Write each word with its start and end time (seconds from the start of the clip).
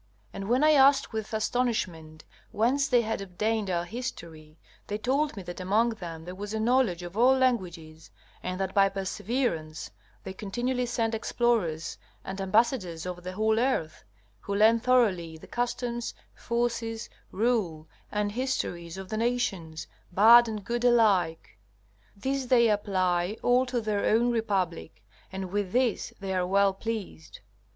And 0.33 0.49
when 0.49 0.63
I 0.63 0.71
asked 0.71 1.13
with 1.13 1.31
astonishment 1.31 2.23
whence 2.51 2.87
they 2.87 3.03
had 3.03 3.21
obtained 3.21 3.69
our 3.69 3.85
history, 3.85 4.57
they 4.87 4.97
told 4.97 5.37
me 5.37 5.43
that 5.43 5.59
among 5.59 5.89
them 5.91 6.25
there 6.25 6.33
was 6.33 6.55
a 6.55 6.59
knowledge 6.59 7.03
of 7.03 7.15
all 7.15 7.37
languages, 7.37 8.09
and 8.41 8.59
that 8.59 8.73
by 8.73 8.89
perseverance 8.89 9.91
they 10.23 10.33
continually 10.33 10.87
send 10.87 11.13
explorers 11.13 11.99
and 12.25 12.41
ambassadors 12.41 13.05
over 13.05 13.21
the 13.21 13.33
whole 13.33 13.59
earth, 13.59 14.03
who 14.39 14.55
learn 14.55 14.79
thoroughly 14.79 15.37
the 15.37 15.45
customs, 15.45 16.15
forces, 16.33 17.07
rule 17.31 17.87
and 18.11 18.31
histories 18.31 18.97
of 18.97 19.09
the 19.09 19.17
nations, 19.17 19.85
bad 20.11 20.47
and 20.47 20.65
good 20.65 20.83
alike. 20.83 21.59
These 22.15 22.47
they 22.47 22.69
apply 22.69 23.37
all 23.43 23.67
to 23.67 23.79
their 23.79 24.03
own 24.03 24.31
republic, 24.31 25.03
and 25.31 25.51
with 25.51 25.73
this 25.73 26.11
they 26.19 26.33
are 26.33 26.47
well 26.47 26.73
pleased. 26.73 27.41